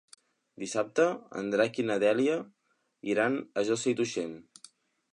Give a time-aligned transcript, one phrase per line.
[0.63, 1.05] Dissabte
[1.41, 2.39] en Drac i na Dèlia
[3.15, 4.39] iran a Josa i Tuixén.